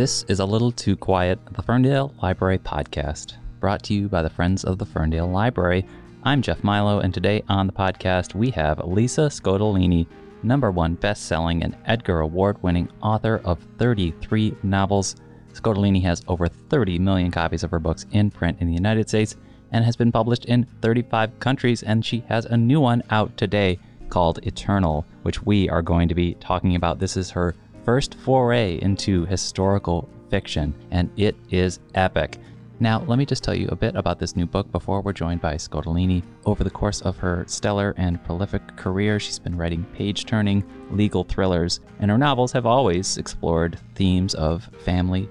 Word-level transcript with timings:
This 0.00 0.24
is 0.28 0.40
A 0.40 0.46
Little 0.46 0.72
Too 0.72 0.96
Quiet, 0.96 1.38
the 1.52 1.60
Ferndale 1.60 2.14
Library 2.22 2.58
podcast, 2.58 3.34
brought 3.60 3.82
to 3.82 3.92
you 3.92 4.08
by 4.08 4.22
the 4.22 4.30
Friends 4.30 4.64
of 4.64 4.78
the 4.78 4.86
Ferndale 4.86 5.28
Library. 5.28 5.84
I'm 6.22 6.40
Jeff 6.40 6.64
Milo, 6.64 7.00
and 7.00 7.12
today 7.12 7.42
on 7.50 7.66
the 7.66 7.72
podcast 7.74 8.34
we 8.34 8.48
have 8.52 8.78
Lisa 8.82 9.28
Scottoline, 9.28 10.06
number 10.42 10.70
one 10.70 10.94
best-selling 10.94 11.62
and 11.62 11.76
Edgar 11.84 12.20
Award-winning 12.20 12.88
author 13.02 13.42
of 13.44 13.58
33 13.76 14.56
novels. 14.62 15.16
Scottoline 15.52 16.00
has 16.00 16.24
over 16.28 16.48
30 16.48 16.98
million 16.98 17.30
copies 17.30 17.62
of 17.62 17.70
her 17.70 17.78
books 17.78 18.06
in 18.12 18.30
print 18.30 18.56
in 18.62 18.68
the 18.68 18.72
United 18.72 19.06
States 19.06 19.36
and 19.72 19.84
has 19.84 19.96
been 19.96 20.10
published 20.10 20.46
in 20.46 20.66
35 20.80 21.38
countries, 21.40 21.82
and 21.82 22.02
she 22.02 22.24
has 22.26 22.46
a 22.46 22.56
new 22.56 22.80
one 22.80 23.02
out 23.10 23.36
today 23.36 23.78
called 24.08 24.38
Eternal, 24.46 25.04
which 25.24 25.42
we 25.42 25.68
are 25.68 25.82
going 25.82 26.08
to 26.08 26.14
be 26.14 26.32
talking 26.36 26.74
about. 26.74 26.98
This 26.98 27.18
is 27.18 27.28
her 27.32 27.54
first 27.84 28.14
foray 28.16 28.78
into 28.80 29.26
historical 29.26 30.08
fiction, 30.30 30.74
and 30.90 31.10
it 31.16 31.36
is 31.50 31.80
epic. 31.94 32.38
Now, 32.82 33.02
let 33.06 33.18
me 33.18 33.26
just 33.26 33.44
tell 33.44 33.54
you 33.54 33.68
a 33.68 33.76
bit 33.76 33.94
about 33.94 34.18
this 34.18 34.36
new 34.36 34.46
book 34.46 34.72
before 34.72 35.02
we're 35.02 35.12
joined 35.12 35.42
by 35.42 35.56
Scottoline. 35.56 36.22
Over 36.46 36.64
the 36.64 36.70
course 36.70 37.02
of 37.02 37.18
her 37.18 37.44
stellar 37.46 37.94
and 37.98 38.24
prolific 38.24 38.74
career, 38.76 39.20
she's 39.20 39.38
been 39.38 39.56
writing 39.56 39.84
page 39.92 40.24
turning 40.24 40.64
legal 40.90 41.24
thrillers, 41.24 41.80
and 41.98 42.10
her 42.10 42.16
novels 42.16 42.52
have 42.52 42.64
always 42.64 43.18
explored 43.18 43.78
themes 43.94 44.34
of 44.34 44.64
family, 44.78 45.28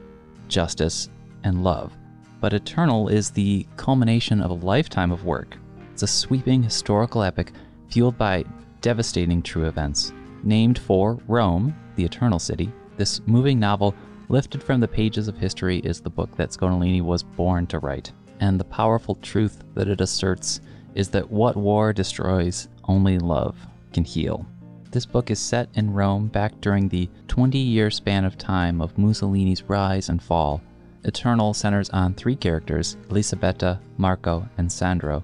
justice, 0.47 1.09
and 1.43 1.63
love. 1.63 1.91
But 2.39 2.53
Eternal 2.53 3.07
is 3.07 3.31
the 3.31 3.65
culmination 3.77 4.41
of 4.41 4.51
a 4.51 4.65
lifetime 4.65 5.11
of 5.11 5.25
work. 5.25 5.57
It's 5.91 6.03
a 6.03 6.07
sweeping 6.07 6.61
historical 6.61 7.23
epic 7.23 7.51
fueled 7.89 8.17
by 8.17 8.45
devastating 8.81 9.41
true 9.41 9.65
events. 9.65 10.13
Named 10.43 10.79
for 10.79 11.17
Rome, 11.27 11.75
the 11.95 12.05
Eternal 12.05 12.39
City, 12.39 12.71
this 12.97 13.21
moving 13.25 13.59
novel, 13.59 13.93
lifted 14.29 14.63
from 14.63 14.79
the 14.79 14.87
pages 14.87 15.27
of 15.27 15.37
history, 15.37 15.79
is 15.79 15.99
the 15.99 16.09
book 16.09 16.35
that 16.37 16.49
Scottoline 16.49 17.01
was 17.01 17.23
born 17.23 17.67
to 17.67 17.79
write. 17.79 18.11
And 18.39 18.59
the 18.59 18.65
powerful 18.65 19.15
truth 19.15 19.63
that 19.73 19.89
it 19.89 20.01
asserts 20.01 20.61
is 20.95 21.09
that 21.09 21.29
what 21.29 21.55
war 21.55 21.93
destroys, 21.93 22.69
only 22.85 23.19
love 23.19 23.57
can 23.93 24.03
heal. 24.03 24.45
This 24.91 25.05
book 25.05 25.29
is 25.29 25.39
set 25.39 25.69
in 25.75 25.93
Rome 25.93 26.27
back 26.27 26.59
during 26.61 26.89
the 26.89 27.09
20 27.27 27.57
year 27.57 27.91
span 27.91 28.25
of 28.25 28.37
time 28.37 28.81
of 28.81 28.97
Mussolini's 28.97 29.63
rise 29.63 30.09
and 30.09 30.21
fall. 30.21 30.61
Eternal 31.03 31.53
centers 31.53 31.89
on 31.91 32.13
three 32.13 32.35
characters 32.35 32.97
Elisabetta, 33.09 33.79
Marco, 33.97 34.47
and 34.57 34.71
Sandro, 34.71 35.23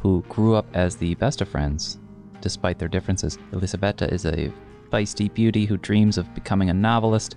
who 0.00 0.22
grew 0.28 0.54
up 0.54 0.66
as 0.74 0.96
the 0.96 1.14
best 1.14 1.40
of 1.40 1.48
friends 1.48 1.98
despite 2.46 2.78
their 2.78 2.86
differences. 2.86 3.38
Elisabetta 3.52 4.08
is 4.14 4.24
a 4.24 4.52
feisty 4.92 5.34
beauty 5.34 5.66
who 5.66 5.76
dreams 5.76 6.16
of 6.16 6.32
becoming 6.32 6.70
a 6.70 6.74
novelist. 6.74 7.34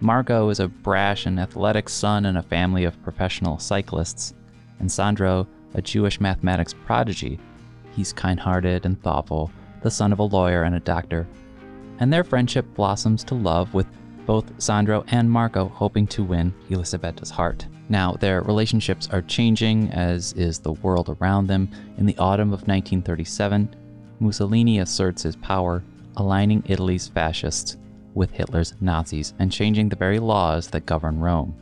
Marco 0.00 0.50
is 0.50 0.60
a 0.60 0.68
brash 0.68 1.24
and 1.24 1.40
athletic 1.40 1.88
son 1.88 2.26
in 2.26 2.36
a 2.36 2.42
family 2.42 2.84
of 2.84 3.02
professional 3.02 3.58
cyclists. 3.58 4.34
And 4.78 4.92
Sandro, 4.92 5.48
a 5.72 5.80
Jewish 5.80 6.20
mathematics 6.20 6.74
prodigy. 6.84 7.40
He's 7.92 8.12
kind 8.12 8.38
hearted 8.38 8.84
and 8.84 9.02
thoughtful, 9.02 9.50
the 9.80 9.90
son 9.90 10.12
of 10.12 10.18
a 10.18 10.24
lawyer 10.24 10.64
and 10.64 10.74
a 10.74 10.80
doctor. 10.80 11.26
And 11.98 12.12
their 12.12 12.22
friendship 12.22 12.66
blossoms 12.74 13.24
to 13.24 13.34
love, 13.34 13.72
with 13.72 13.86
both 14.26 14.52
Sandro 14.60 15.02
and 15.08 15.30
Marco 15.30 15.68
hoping 15.68 16.06
to 16.08 16.22
win 16.22 16.52
Elisabetta's 16.68 17.30
heart. 17.30 17.66
Now, 17.88 18.12
their 18.20 18.42
relationships 18.42 19.08
are 19.12 19.22
changing, 19.22 19.90
as 19.92 20.34
is 20.34 20.58
the 20.58 20.72
world 20.72 21.16
around 21.20 21.46
them. 21.46 21.70
In 21.96 22.04
the 22.04 22.18
autumn 22.18 22.48
of 22.48 22.68
1937, 22.68 23.76
Mussolini 24.22 24.78
asserts 24.78 25.24
his 25.24 25.36
power 25.36 25.82
aligning 26.16 26.62
Italy's 26.66 27.08
fascists 27.08 27.76
with 28.14 28.30
Hitler's 28.30 28.74
Nazis 28.80 29.34
and 29.38 29.50
changing 29.50 29.88
the 29.88 29.96
very 29.96 30.18
laws 30.18 30.68
that 30.68 30.86
govern 30.86 31.18
Rome. 31.18 31.54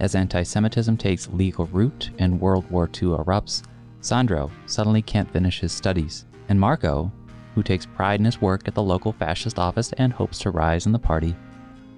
As 0.00 0.14
anti 0.14 0.42
Semitism 0.42 0.96
takes 0.96 1.28
legal 1.28 1.66
root 1.66 2.10
and 2.18 2.40
World 2.40 2.68
War 2.70 2.86
II 2.86 3.10
erupts, 3.10 3.62
Sandro 4.00 4.50
suddenly 4.66 5.02
can't 5.02 5.30
finish 5.32 5.60
his 5.60 5.72
studies, 5.72 6.24
and 6.48 6.58
Marco, 6.58 7.12
who 7.54 7.62
takes 7.62 7.86
pride 7.86 8.18
in 8.18 8.24
his 8.24 8.40
work 8.40 8.66
at 8.66 8.74
the 8.74 8.82
local 8.82 9.12
fascist 9.12 9.58
office 9.58 9.92
and 9.98 10.12
hopes 10.12 10.38
to 10.40 10.50
rise 10.50 10.86
in 10.86 10.92
the 10.92 10.98
party, 10.98 11.36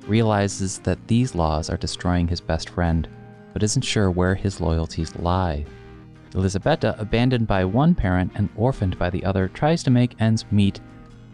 realizes 0.06 0.78
that 0.80 1.06
these 1.06 1.34
laws 1.34 1.70
are 1.70 1.76
destroying 1.76 2.28
his 2.28 2.40
best 2.40 2.70
friend, 2.70 3.08
but 3.52 3.62
isn't 3.62 3.82
sure 3.82 4.10
where 4.10 4.34
his 4.34 4.60
loyalties 4.60 5.14
lie. 5.16 5.64
Elisabetta, 6.34 6.96
abandoned 6.98 7.46
by 7.46 7.64
one 7.64 7.94
parent 7.94 8.32
and 8.34 8.48
orphaned 8.56 8.98
by 8.98 9.08
the 9.08 9.24
other, 9.24 9.48
tries 9.48 9.82
to 9.84 9.90
make 9.90 10.20
ends 10.20 10.44
meet 10.50 10.80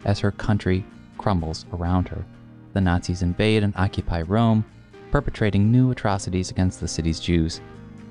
as 0.04 0.18
her 0.18 0.30
country 0.30 0.84
crumbles 1.16 1.64
around 1.72 2.08
her. 2.08 2.24
The 2.72 2.80
Nazis 2.80 3.22
invade 3.22 3.62
and 3.62 3.74
occupy 3.76 4.22
Rome, 4.22 4.64
perpetrating 5.10 5.72
new 5.72 5.90
atrocities 5.90 6.50
against 6.50 6.80
the 6.80 6.88
city's 6.88 7.18
Jews, 7.18 7.60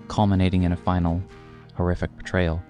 culminating 0.07 0.63
in 0.63 0.71
a 0.71 0.77
final, 0.77 1.21
horrific 1.75 2.15
betrayal. 2.17 2.61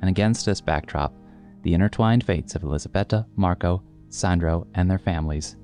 And 0.00 0.10
against 0.10 0.44
this 0.44 0.60
backdrop, 0.60 1.14
the 1.62 1.74
intertwined 1.74 2.24
fates 2.24 2.54
of 2.54 2.62
Elisabetta, 2.62 3.26
Marco, 3.36 3.82
Sandro, 4.10 4.66
and 4.74 4.90
their 4.90 4.98
families 4.98 5.56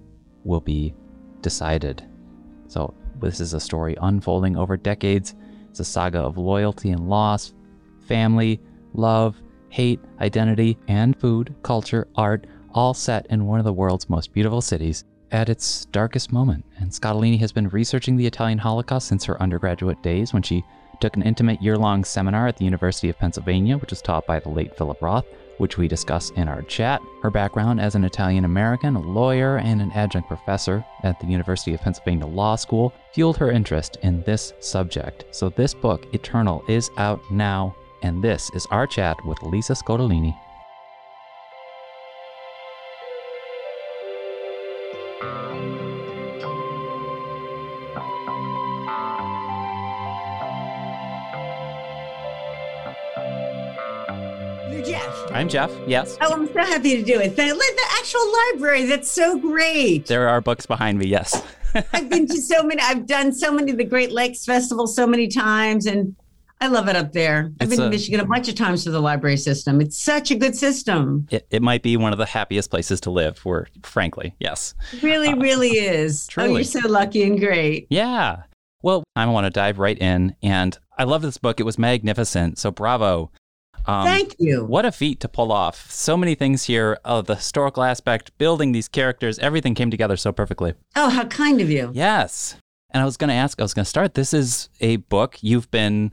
will 0.45 0.61
be 0.61 0.95
decided. 1.43 2.05
So, 2.69 2.95
this 3.21 3.41
is 3.41 3.53
a 3.53 3.61
story 3.61 3.97
unfolding 4.01 4.57
over 4.57 4.77
decades. 4.77 5.34
It's 5.69 5.81
a 5.81 5.84
saga 5.84 6.21
of 6.21 6.39
loyalty 6.39 6.91
and 6.91 7.09
loss, 7.09 7.53
family, 8.10 8.60
love, 8.93 9.41
hate, 9.69 10.00
identity, 10.21 10.76
and 10.88 11.19
food, 11.21 11.54
culture, 11.62 12.09
art, 12.16 12.48
all 12.75 12.93
set 12.93 13.25
in 13.31 13.47
one 13.47 13.60
of 13.60 13.65
the 13.65 13.72
world's 13.72 14.10
most 14.10 14.32
beautiful 14.32 14.60
cities 14.60 15.04
at 15.31 15.48
its 15.48 15.84
darkest 15.87 16.32
moment. 16.32 16.65
And 16.81 16.91
Scottoline 16.91 17.38
has 17.38 17.53
been 17.53 17.69
researching 17.69 18.16
the 18.16 18.26
Italian 18.26 18.59
Holocaust 18.59 19.06
since 19.06 19.25
her 19.26 19.41
undergraduate 19.41 20.03
days 20.03 20.32
when 20.32 20.43
she 20.43 20.65
took 21.00 21.15
an 21.15 21.22
intimate 21.22 21.62
year 21.62 21.76
long 21.76 22.03
seminar 22.03 22.48
at 22.48 22.56
the 22.56 22.65
University 22.65 23.09
of 23.09 23.19
Pennsylvania, 23.19 23.78
which 23.78 23.91
was 23.91 24.03
taught 24.03 24.27
by 24.27 24.41
the 24.41 24.48
late 24.48 24.77
Philip 24.77 25.00
Roth, 25.00 25.27
which 25.59 25.78
we 25.78 25.87
discuss 25.87 26.31
in 26.31 26.48
our 26.48 26.62
chat. 26.62 27.00
Her 27.22 27.31
background 27.31 27.81
as 27.81 27.94
an 27.94 28.04
Italian 28.04 28.44
American, 28.44 28.97
a 28.97 29.00
lawyer, 29.00 29.59
and 29.59 29.81
an 29.81 29.92
adjunct 29.92 30.27
professor 30.27 30.84
at 31.04 31.21
the 31.21 31.27
University 31.27 31.75
of 31.75 31.81
Pennsylvania 31.81 32.27
Law 32.27 32.56
School 32.56 32.92
fueled 33.12 33.37
her 33.37 33.53
interest 33.53 33.98
in 34.03 34.22
this 34.22 34.53
subject. 34.59 35.27
So, 35.31 35.48
this 35.50 35.75
book, 35.75 36.12
Eternal, 36.12 36.65
is 36.66 36.91
out 36.97 37.21
now, 37.31 37.77
and 38.03 38.22
this 38.22 38.50
is 38.50 38.66
our 38.71 38.87
chat 38.87 39.25
with 39.25 39.43
Lisa 39.43 39.75
Scottoline. 39.75 40.34
I'm 55.33 55.49
Jeff. 55.49 55.71
Yes. 55.87 56.19
Oh, 56.21 56.33
I'm 56.33 56.47
so 56.49 56.59
happy 56.59 56.97
to 56.97 57.03
do 57.03 57.19
it. 57.19 57.37
The, 57.37 57.44
the 57.44 57.87
actual 57.99 58.21
library. 58.53 58.84
That's 58.84 59.10
so 59.10 59.39
great. 59.39 60.05
There 60.06 60.28
are 60.28 60.43
books 60.43 60.66
behind 60.66 60.99
me. 60.99 61.06
Yes. 61.06 61.43
I've 61.94 62.10
been 62.10 62.27
to 62.27 62.43
so 62.43 62.62
many. 62.62 62.83
I've 62.83 63.06
done 63.06 63.33
so 63.33 63.50
many 63.50 63.71
of 63.71 63.78
the 63.78 63.84
Great 63.84 64.12
Lakes 64.12 64.44
Festival 64.44 64.87
so 64.87 65.06
many 65.06 65.28
times, 65.28 65.87
and 65.87 66.15
I 66.62 66.66
love 66.66 66.88
it 66.88 66.97
up 66.97 67.12
there. 67.12 67.53
I've 67.60 67.69
it's 67.69 67.76
been 67.76 67.87
a, 67.87 67.88
to 67.88 67.91
Michigan 67.91 68.21
a 68.21 68.26
bunch 68.26 68.48
of 68.48 68.54
times 68.54 68.84
for 68.84 68.91
the 68.91 69.00
library 69.00 69.38
system. 69.38 69.81
It's 69.81 69.97
such 69.97 70.31
a 70.31 70.34
good 70.34 70.54
system. 70.54 71.26
It, 71.31 71.47
it 71.50 71.62
might 71.62 71.82
be 71.82 71.97
one 71.97 72.12
of 72.12 72.19
the 72.19 72.26
happiest 72.26 72.71
places 72.71 73.00
to 73.03 73.10
live. 73.10 73.38
For 73.38 73.66
frankly, 73.82 74.34
yes. 74.38 74.75
really, 75.03 75.28
uh, 75.28 75.37
really 75.37 75.71
is. 75.71 76.26
Truly. 76.26 76.50
Oh, 76.50 76.54
you're 76.56 76.65
so 76.65 76.87
lucky 76.87 77.22
and 77.22 77.41
great. 77.41 77.87
Yeah. 77.88 78.43
Well, 78.82 79.04
I 79.16 79.25
want 79.26 79.47
to 79.47 79.50
dive 79.50 79.78
right 79.78 79.98
in, 79.98 80.37
and 80.43 80.78
I 80.98 81.04
love 81.04 81.22
this 81.22 81.38
book. 81.38 81.60
It 81.60 81.65
was 81.65 81.78
magnificent. 81.78 82.59
So 82.59 82.71
bravo. 82.71 83.30
Um, 83.86 84.04
Thank 84.04 84.36
you. 84.39 84.65
What 84.65 84.84
a 84.84 84.92
feat 84.92 85.21
to 85.21 85.28
pull 85.28 85.53
off. 85.53 85.91
So 85.91 86.16
many 86.16 86.34
things 86.34 86.65
here. 86.65 86.98
Uh, 87.04 87.22
the 87.22 87.36
historical 87.36 87.83
aspect, 87.83 88.36
building 88.36 88.72
these 88.72 88.89
characters, 88.89 89.39
everything 89.39 89.74
came 89.74 89.91
together 89.91 90.18
so 90.18 90.33
perfectly. 90.33 90.74
Oh, 90.95 91.09
how 91.09 91.24
kind 91.24 91.62
of 91.62 91.71
you. 91.71 91.91
Yes. 91.95 92.57
And 92.91 93.03
I 93.03 93.07
was 93.07 93.16
going 93.16 93.28
to 93.28 93.34
ask, 93.34 93.59
I 93.59 93.65
was 93.65 93.72
going 93.72 93.84
to 93.84 93.89
start. 93.89 94.15
This 94.15 94.34
is 94.34 94.68
a 94.80 94.97
book 94.97 95.39
you've 95.41 95.71
been 95.71 96.12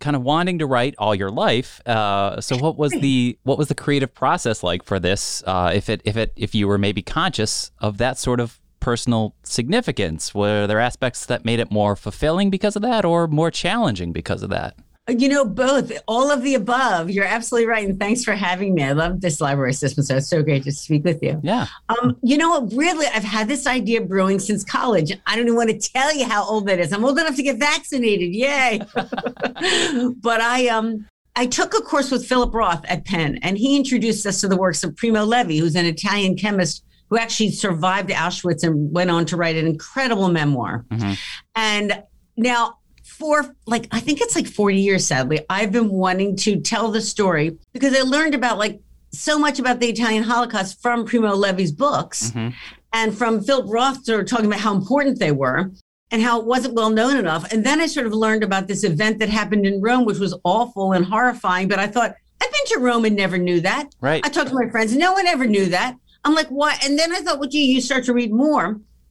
kind 0.00 0.16
of 0.16 0.22
wanting 0.22 0.58
to 0.58 0.66
write 0.66 0.94
all 0.98 1.14
your 1.14 1.30
life. 1.30 1.80
Uh, 1.86 2.40
so 2.40 2.56
what 2.56 2.76
was 2.76 2.92
the 2.92 3.38
what 3.42 3.58
was 3.58 3.68
the 3.68 3.74
creative 3.74 4.14
process 4.14 4.62
like 4.62 4.82
for 4.82 4.98
this? 4.98 5.42
Uh, 5.46 5.72
if 5.74 5.88
it 5.88 6.00
if 6.04 6.16
it 6.16 6.32
if 6.36 6.54
you 6.54 6.68
were 6.68 6.78
maybe 6.78 7.02
conscious 7.02 7.70
of 7.78 7.98
that 7.98 8.18
sort 8.18 8.40
of 8.40 8.60
personal 8.80 9.34
significance, 9.42 10.34
were 10.34 10.66
there 10.66 10.80
aspects 10.80 11.26
that 11.26 11.44
made 11.44 11.60
it 11.60 11.70
more 11.70 11.96
fulfilling 11.96 12.50
because 12.50 12.76
of 12.76 12.82
that, 12.82 13.04
or 13.04 13.26
more 13.26 13.50
challenging 13.50 14.12
because 14.12 14.42
of 14.42 14.50
that? 14.50 14.76
You 15.08 15.28
know, 15.28 15.44
both, 15.44 15.90
all 16.06 16.30
of 16.30 16.42
the 16.42 16.54
above. 16.54 17.10
You're 17.10 17.24
absolutely 17.24 17.66
right. 17.66 17.88
And 17.88 17.98
thanks 17.98 18.24
for 18.24 18.34
having 18.34 18.74
me. 18.74 18.82
I 18.82 18.92
love 18.92 19.20
this 19.20 19.40
library 19.40 19.72
system. 19.72 20.04
So 20.04 20.16
it's 20.16 20.28
so 20.28 20.42
great 20.42 20.64
to 20.64 20.72
speak 20.72 21.04
with 21.04 21.22
you. 21.22 21.40
Yeah. 21.42 21.66
Um, 21.88 22.16
you 22.22 22.36
know 22.36 22.60
what? 22.60 22.72
Really, 22.74 23.06
I've 23.06 23.24
had 23.24 23.48
this 23.48 23.66
idea 23.66 24.02
brewing 24.02 24.38
since 24.38 24.64
college. 24.64 25.12
I 25.26 25.36
don't 25.36 25.46
even 25.46 25.56
want 25.56 25.70
to 25.70 25.78
tell 25.78 26.14
you 26.14 26.26
how 26.26 26.44
old 26.44 26.66
that 26.68 26.78
is. 26.78 26.92
I'm 26.92 27.04
old 27.04 27.18
enough 27.18 27.36
to 27.36 27.42
get 27.42 27.58
vaccinated. 27.58 28.34
Yay. 28.34 28.80
but 28.94 30.40
I, 30.40 30.68
um, 30.68 31.06
I 31.36 31.46
took 31.46 31.72
a 31.72 31.80
course 31.80 32.10
with 32.10 32.26
Philip 32.26 32.52
Roth 32.52 32.84
at 32.86 33.04
Penn, 33.04 33.38
and 33.42 33.56
he 33.56 33.76
introduced 33.76 34.26
us 34.26 34.40
to 34.42 34.48
the 34.48 34.56
works 34.56 34.84
of 34.84 34.96
Primo 34.96 35.24
Levi, 35.24 35.58
who's 35.58 35.76
an 35.76 35.86
Italian 35.86 36.36
chemist 36.36 36.84
who 37.10 37.16
actually 37.16 37.50
survived 37.50 38.10
Auschwitz 38.10 38.62
and 38.62 38.92
went 38.92 39.10
on 39.10 39.24
to 39.26 39.36
write 39.36 39.56
an 39.56 39.66
incredible 39.66 40.28
memoir. 40.28 40.84
Mm-hmm. 40.90 41.14
And 41.54 42.02
now, 42.36 42.78
for 43.08 43.54
like, 43.66 43.88
I 43.90 44.00
think 44.00 44.20
it's 44.20 44.36
like 44.36 44.46
40 44.46 44.76
years, 44.80 45.06
sadly, 45.06 45.40
I've 45.50 45.72
been 45.72 45.88
wanting 45.90 46.36
to 46.36 46.60
tell 46.60 46.90
the 46.90 47.00
story 47.00 47.56
because 47.72 47.96
I 47.96 48.02
learned 48.02 48.34
about 48.34 48.58
like 48.58 48.80
so 49.12 49.38
much 49.38 49.58
about 49.58 49.80
the 49.80 49.88
Italian 49.88 50.22
Holocaust 50.22 50.80
from 50.82 51.04
Primo 51.04 51.34
Levi's 51.34 51.72
books 51.72 52.30
Mhm. 52.32 52.52
and 52.92 53.16
from 53.16 53.42
Philip 53.42 53.66
Roth 53.68 54.04
sort 54.04 54.20
of 54.20 54.26
talking 54.26 54.46
about 54.46 54.60
how 54.60 54.74
important 54.74 55.18
they 55.18 55.32
were 55.32 55.70
and 56.10 56.22
how 56.22 56.38
it 56.40 56.46
wasn't 56.46 56.74
well 56.74 56.90
known 56.90 57.16
enough. 57.16 57.50
And 57.52 57.64
then 57.64 57.80
I 57.80 57.86
sort 57.86 58.06
of 58.06 58.12
learned 58.12 58.42
about 58.44 58.68
this 58.68 58.84
event 58.84 59.18
that 59.18 59.28
happened 59.30 59.66
in 59.66 59.80
Rome, 59.80 60.04
which 60.04 60.18
was 60.18 60.34
awful 60.44 60.92
and 60.92 61.04
horrifying. 61.04 61.68
But 61.68 61.78
I 61.78 61.86
thought, 61.86 62.14
I've 62.40 62.52
been 62.52 62.66
to 62.66 62.78
Rome 62.80 63.04
and 63.04 63.16
never 63.16 63.36
knew 63.38 63.60
that. 63.62 63.94
Right. 64.00 64.24
I 64.24 64.28
talked 64.28 64.48
to 64.50 64.54
my 64.54 64.70
friends, 64.70 64.94
no 64.94 65.12
one 65.12 65.26
ever 65.26 65.46
knew 65.46 65.66
that. 65.66 65.96
I'm 66.24 66.34
like, 66.34 66.48
what? 66.48 66.84
And 66.84 66.98
then 66.98 67.12
I 67.12 67.20
thought, 67.20 67.38
well, 67.40 67.48
gee, 67.48 67.64
you 67.64 67.80
start 67.80 68.04
to 68.04 68.12
read 68.12 68.32
more. 68.32 68.66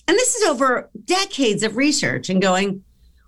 And 0.09 0.15
this 0.17 0.35
is 0.35 0.47
over 0.47 0.89
decades 1.05 1.63
of 1.63 1.75
research 1.75 2.29
and 2.29 2.41
going, 2.41 2.83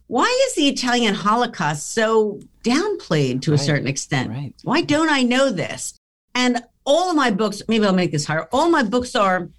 why 0.09 0.25
is 0.47 0.55
the 0.55 0.67
Italian 0.67 1.13
Holocaust 1.13 1.93
so 1.93 2.39
downplayed 2.63 3.43
to 3.43 3.53
a 3.53 3.57
certain 3.59 3.87
extent? 3.87 4.29
Right. 4.31 4.53
Why 4.63 4.81
don't 4.81 5.09
I 5.09 5.21
know 5.21 5.51
this? 5.51 5.93
And 6.33 6.63
all 6.83 7.11
of 7.11 7.15
my 7.15 7.29
books, 7.29 7.61
maybe 7.67 7.85
I'll 7.85 7.93
make 7.93 8.11
this 8.11 8.25
higher. 8.25 8.47
All 8.51 8.69
my 8.71 8.81
books 8.81 9.15
are 9.15 9.49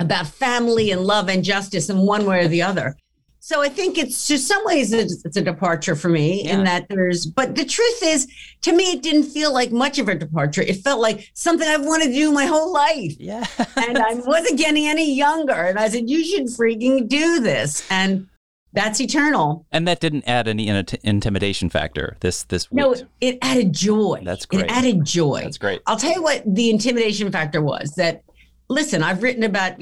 about 0.00 0.26
family 0.26 0.90
and 0.90 1.02
love 1.02 1.28
and 1.28 1.44
justice 1.44 1.88
in 1.88 1.98
one 1.98 2.26
way 2.26 2.44
or 2.44 2.48
the 2.48 2.62
other. 2.62 2.96
So 3.38 3.62
I 3.62 3.68
think 3.68 3.96
it's 3.96 4.26
to 4.26 4.38
some 4.38 4.64
ways 4.64 4.92
it's, 4.92 5.24
it's 5.24 5.36
a 5.36 5.40
departure 5.40 5.94
for 5.94 6.08
me 6.08 6.42
Yeah. 6.44 6.54
in 6.54 6.64
that 6.64 6.88
there's, 6.88 7.24
but 7.24 7.54
the 7.54 7.64
truth 7.64 8.02
is, 8.02 8.26
to 8.62 8.72
me, 8.72 8.90
it 8.90 9.02
didn't 9.04 9.22
feel 9.30 9.52
like 9.52 9.70
much 9.70 10.00
of 10.00 10.08
a 10.08 10.16
departure. 10.16 10.62
It 10.62 10.78
felt 10.82 11.00
like 11.00 11.30
something 11.34 11.68
I've 11.68 11.86
wanted 11.86 12.06
to 12.06 12.12
do 12.12 12.32
my 12.32 12.46
whole 12.46 12.72
life. 12.72 13.12
Yeah. 13.20 13.46
And 13.76 13.98
I 13.98 14.14
wasn't 14.26 14.58
getting 14.58 14.86
any 14.88 15.14
younger. 15.14 15.52
And 15.52 15.78
I 15.78 15.88
said, 15.88 16.10
you 16.10 16.24
should 16.24 16.46
freaking 16.46 17.08
do 17.08 17.38
this. 17.38 17.86
And 17.88 18.26
that's 18.76 19.00
eternal. 19.00 19.66
and 19.72 19.88
that 19.88 19.98
didn't 20.00 20.22
add 20.28 20.46
any 20.46 20.68
int- 20.68 20.94
intimidation 21.02 21.68
factor. 21.70 22.16
This 22.20 22.44
this 22.44 22.68
No, 22.70 22.90
week. 22.90 23.04
it 23.20 23.38
added 23.42 23.72
joy. 23.72 24.20
That's 24.22 24.46
great. 24.46 24.66
It 24.66 24.70
added 24.70 25.04
joy. 25.04 25.40
That's 25.42 25.58
great. 25.58 25.80
I'll 25.86 25.96
tell 25.96 26.12
you 26.14 26.22
what 26.22 26.42
the 26.46 26.70
intimidation 26.70 27.32
factor 27.32 27.60
was 27.62 27.94
that 27.96 28.22
listen, 28.68 29.02
I've 29.02 29.22
written 29.22 29.44
about 29.44 29.72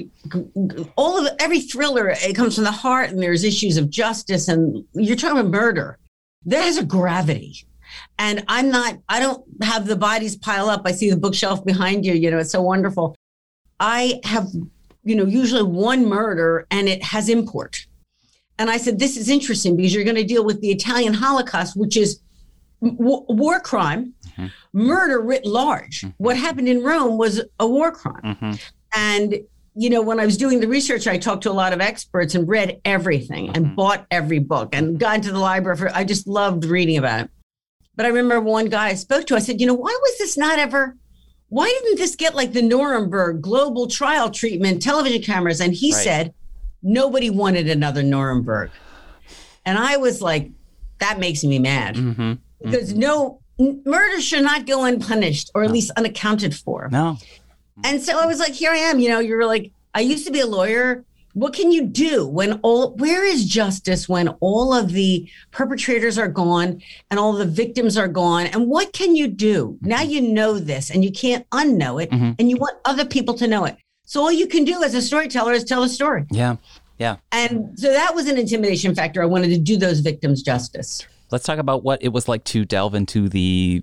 all 0.95 1.17
of 1.25 1.27
every 1.39 1.59
thriller, 1.59 2.09
it 2.09 2.35
comes 2.35 2.55
from 2.55 2.63
the 2.63 2.71
heart 2.71 3.09
and 3.09 3.19
there's 3.21 3.43
issues 3.43 3.77
of 3.77 3.89
justice 3.89 4.47
and 4.47 4.83
you're 4.93 5.15
talking 5.15 5.39
about 5.39 5.51
murder. 5.51 5.97
That 6.45 6.63
has 6.63 6.77
a 6.77 6.85
gravity. 6.85 7.65
And 8.19 8.43
I'm 8.47 8.69
not, 8.69 8.97
I 9.09 9.19
don't 9.19 9.43
have 9.63 9.87
the 9.87 9.95
bodies 9.95 10.35
pile 10.37 10.69
up. 10.69 10.83
I 10.85 10.91
see 10.91 11.09
the 11.09 11.17
bookshelf 11.17 11.65
behind 11.65 12.05
you, 12.05 12.13
you 12.13 12.29
know, 12.29 12.37
it's 12.37 12.51
so 12.51 12.61
wonderful. 12.61 13.15
I 13.79 14.21
have, 14.23 14.47
you 15.03 15.15
know, 15.15 15.25
usually 15.25 15.63
one 15.63 16.05
murder 16.05 16.67
and 16.71 16.87
it 16.87 17.03
has 17.03 17.27
import. 17.27 17.87
And 18.57 18.69
I 18.69 18.77
said, 18.77 18.99
this 18.99 19.17
is 19.17 19.29
interesting 19.29 19.75
because 19.75 19.93
you're 19.93 20.03
going 20.03 20.15
to 20.15 20.23
deal 20.23 20.45
with 20.45 20.61
the 20.61 20.71
Italian 20.71 21.13
Holocaust, 21.13 21.75
which 21.75 21.97
is 21.97 22.19
w- 22.81 23.25
war 23.27 23.59
crime, 23.59 24.13
Mhm. 24.37 24.51
murder 24.73 25.19
writ 25.21 25.45
large. 25.45 26.01
Mhm. 26.01 26.13
What 26.17 26.37
happened 26.37 26.67
in 26.69 26.81
Rome 26.83 27.17
was 27.17 27.41
a 27.59 27.67
war 27.67 27.91
crime. 27.91 28.35
hmm 28.39 28.53
And, 28.97 29.35
you 29.75 29.89
know, 29.89 30.01
when 30.01 30.21
I 30.21 30.25
was 30.25 30.37
doing 30.37 30.61
the 30.61 30.69
research, 30.69 31.05
I 31.05 31.17
talked 31.17 31.43
to 31.43 31.51
a 31.51 31.53
lot 31.53 31.73
of 31.73 31.81
experts 31.81 32.33
and 32.33 32.47
read 32.47 32.79
everything 32.85 33.49
and 33.49 33.65
Mhm. 33.67 33.75
bought 33.75 34.05
every 34.09 34.39
book 34.39 34.69
and 34.73 34.97
got 34.97 35.15
into 35.15 35.33
the 35.33 35.39
library 35.39 35.77
for, 35.77 35.93
I 35.93 36.05
just 36.05 36.25
loved 36.27 36.63
reading 36.63 36.95
about 36.97 37.21
it. 37.25 37.29
But 37.97 38.05
I 38.05 38.09
remember 38.09 38.39
one 38.39 38.67
guy 38.67 38.87
I 38.87 38.93
spoke 38.95 39.25
to, 39.27 39.35
I 39.35 39.39
said, 39.39 39.59
you 39.59 39.67
know, 39.67 39.73
why 39.73 39.97
was 40.01 40.17
this 40.17 40.37
not 40.37 40.59
ever, 40.59 40.95
why 41.49 41.67
didn't 41.67 41.97
this 41.97 42.15
get 42.15 42.35
like 42.35 42.53
the 42.53 42.61
Nuremberg 42.61 43.41
global 43.41 43.87
trial 43.87 44.29
treatment, 44.29 44.81
television 44.81 45.21
cameras? 45.21 45.59
And 45.59 45.73
he 45.73 45.91
Right. 45.93 46.03
said, 46.03 46.33
nobody 46.85 47.29
wanted 47.29 47.67
another 47.69 48.03
Nuremberg. 48.03 48.69
And 49.65 49.77
I 49.77 49.97
was 49.97 50.21
like, 50.21 50.51
that 50.99 51.19
makes 51.19 51.43
me 51.43 51.59
mad 51.59 51.97
hmm 51.97 52.33
because 52.63 52.93
no 52.93 53.41
n- 53.59 53.81
murder 53.85 54.21
should 54.21 54.43
not 54.43 54.65
go 54.65 54.85
unpunished 54.85 55.51
or 55.53 55.63
at 55.63 55.67
No. 55.67 55.73
least 55.73 55.91
unaccounted 55.97 56.55
for. 56.55 56.87
No. 56.91 57.17
And 57.83 58.01
so 58.01 58.17
I 58.17 58.25
was 58.25 58.39
like, 58.39 58.53
here 58.53 58.71
I 58.71 58.77
am. 58.77 58.99
You 58.99 59.09
know, 59.09 59.19
you're 59.19 59.45
like, 59.45 59.71
I 59.93 59.99
used 59.99 60.25
to 60.27 60.31
be 60.31 60.39
a 60.39 60.47
lawyer. 60.47 61.03
What 61.33 61.51
can 61.53 61.71
you 61.73 61.83
do 61.85 62.25
when 62.25 62.59
all, 62.63 62.95
where 62.95 63.25
is 63.25 63.43
justice 63.45 64.07
when 64.07 64.29
all 64.39 64.73
of 64.73 64.93
the 64.93 65.29
perpetrators 65.51 66.17
are 66.17 66.29
gone 66.29 66.81
and 67.11 67.19
all 67.19 67.33
the 67.33 67.45
victims 67.45 67.97
are 67.97 68.07
gone? 68.07 68.45
And 68.47 68.67
what 68.67 68.93
can 68.93 69.15
you 69.17 69.27
do? 69.27 69.77
Now 69.81 70.01
you 70.01 70.21
know 70.21 70.57
this 70.57 70.89
and 70.89 71.03
you 71.03 71.11
can't 71.11 71.45
unknow 71.49 72.01
it 72.01 72.09
Mhm. 72.11 72.35
and 72.39 72.49
you 72.49 72.55
want 72.55 72.77
other 72.85 73.03
people 73.03 73.33
to 73.35 73.47
know 73.47 73.65
it. 73.65 73.75
So 74.05 74.21
all 74.21 74.31
you 74.31 74.47
can 74.47 74.63
do 74.63 74.83
as 74.83 74.93
a 74.93 75.01
storyteller 75.01 75.53
is 75.53 75.63
tell 75.63 75.83
a 75.83 75.89
story. 75.89 76.25
Yeah. 76.31 76.57
Yeah. 76.97 77.17
And 77.31 77.77
so 77.77 77.91
that 77.91 78.15
was 78.15 78.27
an 78.27 78.37
intimidation 78.37 78.95
factor. 78.95 79.21
I 79.21 79.25
wanted 79.25 79.49
to 79.49 79.57
do 79.57 79.77
those 79.77 79.99
victims 79.99 80.41
justice. 80.41 81.05
Let's 81.31 81.43
talk 81.43 81.59
about 81.59 81.83
what 81.83 82.01
it 82.01 82.09
was 82.09 82.27
like 82.27 82.43
to 82.45 82.63
delve 82.63 82.95
into 82.95 83.27
the 83.27 83.81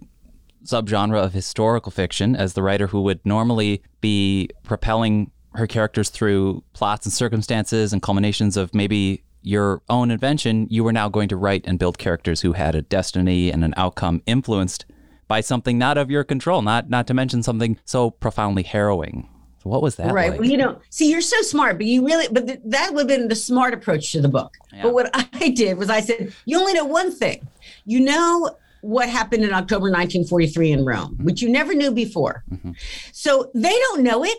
subgenre 0.65 1.23
of 1.23 1.33
historical 1.33 1.91
fiction 1.91 2.37
as 2.37 2.55
the 2.55 2.63
writer 2.63 2.87
who 2.87 3.03
would 3.03 3.21
normally 3.25 3.83
be 4.01 4.49
propelling 4.63 5.31
her 5.55 5.67
characters 5.67 6.09
through 6.09 6.63
plots 6.73 7.05
and 7.05 7.13
circumstances 7.13 7.93
and 7.93 8.01
culminations 8.01 8.57
of 8.57 8.75
maybe 8.75 9.23
your 9.43 9.83
own 9.89 10.11
invention. 10.11 10.67
You 10.71 10.85
were 10.85 10.93
now 10.93 11.09
going 11.09 11.29
to 11.29 11.37
write 11.37 11.65
and 11.67 11.79
build 11.79 11.99
characters 11.99 12.41
who 12.41 12.53
had 12.53 12.75
a 12.75 12.83
destiny 12.83 13.51
and 13.51 13.65
an 13.65 13.75
outcome 13.77 14.23
influenced 14.25 14.87
by 15.29 15.41
something 15.41 15.79
not 15.79 15.99
of 15.99 16.11
your 16.11 16.25
control, 16.25 16.63
not 16.63 16.89
not 16.89 17.07
to 17.09 17.15
mention 17.15 17.43
something 17.43 17.79
so 17.85 18.11
profoundly 18.11 18.63
harrowing. 18.63 19.29
So 19.63 19.71
what 19.71 19.81
was 19.83 19.95
that 19.97 20.13
right. 20.13 20.31
like? 20.31 20.41
Well, 20.41 20.49
you 20.49 20.57
know, 20.57 20.81
see, 20.91 21.09
you're 21.11 21.21
so 21.21 21.41
smart, 21.43 21.79
but 21.79 21.87
you 21.87 22.05
really, 22.05 22.27
but 22.33 22.47
th- 22.49 22.61
that 22.65 22.93
would 22.93 23.01
have 23.01 23.09
been 23.09 23.29
the 23.29 23.37
smart 23.37 23.75
approach 23.75 24.11
to 24.13 24.21
the 24.21 24.29
book. 24.29 24.57
Yeah. 24.73 24.83
But 24.83 24.95
what 24.95 25.11
I 25.35 25.51
did 25.51 25.79
was 25.79 25.89
I 25.89 26.01
said, 26.01 26.33
you 26.47 26.59
only 26.59 26.73
know 26.73 26.85
one 26.85 27.13
thing. 27.13 27.47
You 27.85 28.01
know 28.01 28.57
what 28.81 29.09
happened 29.09 29.45
in 29.45 29.53
October 29.53 29.85
1943 29.85 30.73
in 30.73 30.85
Rome, 30.85 31.17
which 31.23 31.41
you 31.43 31.49
never 31.49 31.75
knew 31.75 31.93
before. 31.93 32.43
Mhm. 32.53 32.75
So 33.13 33.51
they 33.55 33.71
don't 33.79 34.03
know 34.03 34.25
it. 34.25 34.39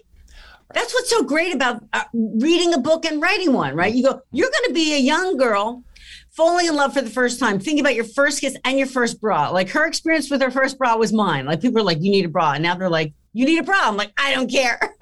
That's 0.73 0.93
what's 0.93 1.09
so 1.09 1.23
great 1.23 1.53
about 1.53 1.83
uh, 1.93 2.03
reading 2.13 2.73
a 2.73 2.79
book 2.79 3.05
and 3.05 3.21
writing 3.21 3.53
one, 3.53 3.75
right? 3.75 3.93
You 3.93 4.03
go, 4.03 4.21
you're 4.31 4.49
going 4.49 4.67
to 4.67 4.73
be 4.73 4.95
a 4.95 4.99
young 4.99 5.37
girl 5.37 5.83
falling 6.31 6.65
in 6.65 6.75
love 6.75 6.93
for 6.93 7.01
the 7.01 7.09
first 7.11 7.39
time, 7.39 7.59
thinking 7.59 7.79
about 7.79 7.95
your 7.95 8.05
first 8.05 8.41
kiss 8.41 8.57
and 8.65 8.77
your 8.77 8.87
first 8.87 9.21
bra. 9.21 9.49
Like 9.49 9.69
her 9.69 9.85
experience 9.85 10.29
with 10.31 10.41
her 10.41 10.51
first 10.51 10.77
bra 10.77 10.97
was 10.97 11.13
mine. 11.13 11.45
Like 11.45 11.61
people 11.61 11.79
are 11.79 11.83
like, 11.83 12.01
you 12.01 12.11
need 12.11 12.25
a 12.25 12.29
bra. 12.29 12.53
And 12.53 12.63
now 12.63 12.75
they're 12.75 12.89
like, 12.89 13.13
you 13.33 13.45
need 13.45 13.59
a. 13.67 13.71
I'm 13.75 13.97
like, 13.97 14.13
I 14.17 14.33
don't 14.33 14.49
care. 14.49 14.79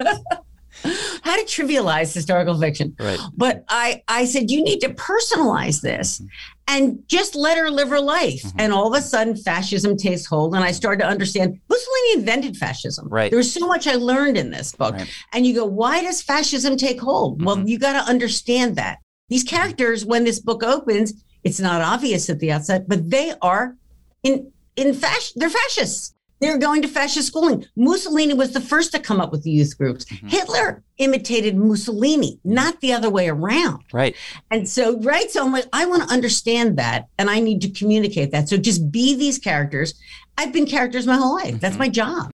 How 1.22 1.36
to 1.36 1.44
trivialize 1.44 2.12
historical 2.12 2.58
fiction. 2.58 2.96
right. 2.98 3.20
But 3.36 3.64
I, 3.68 4.02
I 4.08 4.24
said, 4.24 4.50
you 4.50 4.64
need 4.64 4.80
to 4.80 4.88
personalize 4.94 5.80
this 5.80 6.20
and 6.66 6.98
just 7.06 7.36
let 7.36 7.56
her 7.58 7.70
live 7.70 7.88
her 7.90 8.00
life. 8.00 8.42
Mhm. 8.42 8.52
And 8.58 8.72
all 8.72 8.92
of 8.92 8.98
a 8.98 9.02
sudden, 9.02 9.36
fascism 9.36 9.96
takes 9.96 10.24
hold. 10.26 10.54
And 10.56 10.64
I 10.64 10.72
started 10.72 11.02
to 11.02 11.08
understand 11.08 11.60
Mussolini 11.68 12.12
invented 12.20 12.56
fascism. 12.56 13.06
Right. 13.08 13.30
There 13.30 13.36
was 13.36 13.52
so 13.52 13.66
much 13.66 13.86
I 13.86 13.94
learned 13.94 14.36
in 14.36 14.50
this 14.50 14.74
book. 14.74 14.94
Right. 14.94 15.08
And 15.32 15.46
you 15.46 15.54
go, 15.54 15.64
why 15.66 16.02
does 16.02 16.20
fascism 16.22 16.76
take 16.76 17.00
hold? 17.00 17.44
Well, 17.44 17.58
Mhm. 17.58 17.68
you 17.68 17.78
got 17.78 17.92
to 18.04 18.10
understand 18.10 18.74
that. 18.76 18.98
These 19.28 19.44
characters, 19.44 20.04
when 20.04 20.24
this 20.24 20.40
book 20.40 20.64
opens, 20.64 21.12
it's 21.44 21.60
not 21.60 21.80
obvious 21.82 22.28
at 22.28 22.40
the 22.40 22.50
outset, 22.50 22.88
but 22.88 23.08
they 23.10 23.34
are 23.42 23.76
in 24.24 24.50
in 24.74 24.94
fasc- 24.94 25.32
they're 25.36 25.50
fascists. 25.50 26.14
They're 26.42 26.58
going 26.58 26.82
to 26.82 26.88
fascist 26.88 27.28
schooling. 27.28 27.64
Mussolini 27.76 28.34
was 28.34 28.52
the 28.52 28.60
first 28.60 28.90
to 28.92 28.98
come 28.98 29.20
up 29.20 29.30
with 29.30 29.44
the 29.44 29.50
youth 29.50 29.78
groups. 29.78 30.04
Mhm. 30.06 30.28
Hitler 30.30 30.82
imitated 30.98 31.56
Mussolini, 31.56 32.40
not 32.44 32.80
the 32.80 32.92
other 32.92 33.08
way 33.08 33.28
around. 33.28 33.84
Right. 33.92 34.16
And 34.50 34.68
so, 34.68 34.98
right. 35.00 35.30
So 35.30 35.44
I'm 35.46 35.52
like, 35.52 35.66
I 35.72 35.86
want 35.86 36.02
to 36.02 36.08
understand 36.12 36.76
that 36.78 37.06
and 37.18 37.30
I 37.30 37.38
need 37.40 37.60
to 37.62 37.70
communicate 37.70 38.32
that. 38.32 38.48
So 38.48 38.56
just 38.56 38.90
be 38.90 39.14
these 39.14 39.38
characters. 39.38 39.94
I've 40.36 40.52
been 40.52 40.66
characters 40.66 41.06
my 41.06 41.16
whole 41.16 41.36
life. 41.36 41.60
That's 41.60 41.76
Mhm. 41.76 41.80
my 41.80 41.88
job. 41.88 42.30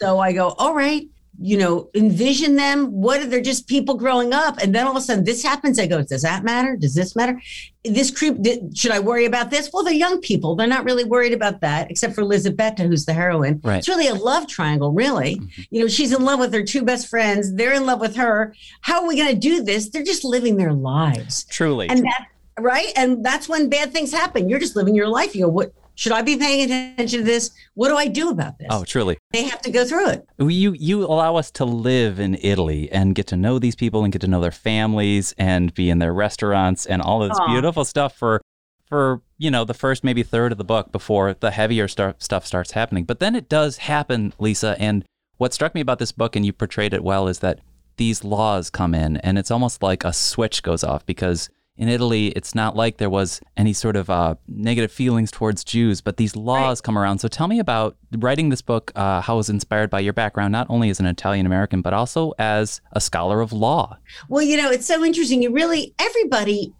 So 0.00 0.18
I 0.20 0.32
go, 0.32 0.50
all 0.58 0.74
right, 0.74 1.06
you 1.40 1.56
know, 1.56 1.90
envision 1.94 2.56
them. 2.56 2.92
What 2.92 3.20
are 3.20 3.26
they're 3.26 3.40
just 3.40 3.66
people 3.66 3.96
growing 3.96 4.32
up? 4.32 4.58
And 4.58 4.74
then 4.74 4.86
all 4.86 4.92
of 4.92 4.96
a 4.96 5.00
sudden 5.00 5.24
this 5.24 5.42
happens. 5.42 5.78
I 5.78 5.86
go, 5.86 6.02
does 6.02 6.22
that 6.22 6.44
matter? 6.44 6.76
Does 6.76 6.94
this 6.94 7.16
matter? 7.16 7.40
This 7.84 8.10
creep, 8.10 8.36
should 8.74 8.92
I 8.92 9.00
worry 9.00 9.24
about 9.24 9.50
this? 9.50 9.70
Well, 9.72 9.84
they're 9.84 9.92
young 9.92 10.20
people. 10.20 10.56
They're 10.56 10.66
not 10.66 10.84
really 10.84 11.04
worried 11.04 11.32
about 11.32 11.60
that, 11.60 11.90
except 11.90 12.14
for 12.14 12.22
Elisabetta, 12.22 12.84
who's 12.84 13.04
the 13.04 13.12
heroine. 13.12 13.60
Right. 13.62 13.78
It's 13.78 13.88
really 13.88 14.08
a 14.08 14.14
love 14.14 14.46
triangle, 14.46 14.92
really. 14.92 15.36
Mhm. 15.36 15.66
You 15.70 15.80
know, 15.80 15.88
she's 15.88 16.12
in 16.12 16.24
love 16.24 16.38
with 16.38 16.52
her 16.54 16.62
two 16.62 16.82
best 16.82 17.08
friends. 17.08 17.52
They're 17.54 17.74
in 17.74 17.84
love 17.84 18.00
with 18.00 18.16
her. 18.16 18.54
How 18.80 19.02
are 19.02 19.08
we 19.08 19.16
going 19.16 19.28
to 19.28 19.38
do 19.38 19.62
this? 19.62 19.88
They're 19.90 20.02
just 20.02 20.24
living 20.24 20.56
their 20.56 20.72
lives. 20.72 21.44
Truly. 21.50 21.88
And 21.88 22.04
that, 22.04 22.26
right? 22.58 22.92
And 22.96 23.24
that's 23.24 23.48
when 23.48 23.68
bad 23.68 23.92
things 23.92 24.12
happen. 24.12 24.48
You're 24.48 24.60
just 24.60 24.76
living 24.76 24.94
your 24.94 25.08
life. 25.08 25.34
You 25.34 25.42
go, 25.42 25.48
what 25.48 25.72
should 25.94 26.12
I 26.12 26.22
be 26.22 26.36
paying 26.36 26.64
attention 26.64 27.20
to 27.20 27.24
this? 27.24 27.50
What 27.74 27.88
do 27.88 27.96
I 27.96 28.06
do 28.08 28.30
about 28.30 28.58
this? 28.58 28.68
oh, 28.70 28.84
truly. 28.84 29.18
They 29.32 29.44
have 29.44 29.62
to 29.62 29.70
go 29.70 29.84
through 29.84 30.10
it. 30.10 30.28
you 30.38 30.72
you 30.72 31.04
allow 31.04 31.36
us 31.36 31.50
to 31.52 31.64
live 31.64 32.18
in 32.18 32.36
Italy 32.42 32.90
and 32.90 33.14
get 33.14 33.26
to 33.28 33.36
know 33.36 33.58
these 33.58 33.76
people 33.76 34.04
and 34.04 34.12
get 34.12 34.20
to 34.22 34.28
know 34.28 34.40
their 34.40 34.50
families 34.50 35.34
and 35.38 35.72
be 35.74 35.90
in 35.90 35.98
their 35.98 36.12
restaurants 36.12 36.86
and 36.86 37.00
all 37.02 37.22
of 37.22 37.30
this 37.30 37.38
Aw. 37.40 37.46
beautiful 37.52 37.84
stuff 37.84 38.16
for 38.16 38.40
for 38.86 39.22
you 39.38 39.50
know 39.50 39.64
the 39.64 39.74
first 39.74 40.04
maybe 40.04 40.22
third 40.22 40.52
of 40.52 40.58
the 40.58 40.64
book 40.64 40.92
before 40.92 41.34
the 41.34 41.50
heavier 41.50 41.88
star- 41.88 42.16
stuff 42.18 42.46
starts 42.46 42.72
happening. 42.72 43.04
But 43.04 43.20
then 43.20 43.34
it 43.34 43.48
does 43.48 43.78
happen, 43.78 44.32
Lisa. 44.38 44.76
And 44.78 45.04
what 45.36 45.52
struck 45.52 45.74
me 45.74 45.80
about 45.80 45.98
this 45.98 46.12
book, 46.12 46.36
and 46.36 46.44
you 46.44 46.52
portrayed 46.52 46.94
it 46.94 47.02
well, 47.02 47.28
is 47.28 47.40
that 47.40 47.60
these 47.96 48.24
laws 48.24 48.70
come 48.70 48.94
in 48.94 49.16
and 49.18 49.38
it's 49.38 49.50
almost 49.50 49.82
like 49.82 50.04
a 50.04 50.12
switch 50.12 50.62
goes 50.62 50.82
off 50.82 51.06
because 51.06 51.48
in 51.76 51.88
Italy, 51.88 52.28
it's 52.28 52.54
not 52.54 52.76
like 52.76 52.98
there 52.98 53.10
was 53.10 53.40
any 53.56 53.72
sort 53.72 53.96
of 53.96 54.08
uh, 54.08 54.36
negative 54.46 54.92
feelings 54.92 55.32
towards 55.32 55.64
Jews, 55.64 56.00
but 56.00 56.18
these 56.18 56.36
laws 56.36 56.78
right. 56.78 56.84
come 56.84 56.96
around. 56.96 57.18
So 57.18 57.26
tell 57.26 57.48
me 57.48 57.58
about 57.58 57.96
writing 58.16 58.48
this 58.50 58.62
book, 58.62 58.92
uh, 58.94 59.20
how 59.20 59.34
it 59.34 59.38
was 59.38 59.50
inspired 59.50 59.90
by 59.90 60.00
your 60.00 60.12
background, 60.12 60.52
not 60.52 60.68
only 60.70 60.88
as 60.88 61.00
an 61.00 61.06
Italian 61.06 61.46
American, 61.46 61.82
but 61.82 61.92
also 61.92 62.32
as 62.38 62.80
a 62.92 63.00
scholar 63.00 63.40
of 63.40 63.52
law. 63.52 63.98
Well, 64.28 64.42
you 64.42 64.56
know, 64.56 64.70
it's 64.70 64.86
so 64.86 65.04
interesting. 65.04 65.42
You 65.42 65.52
really, 65.52 65.94
everybody, 65.98 66.72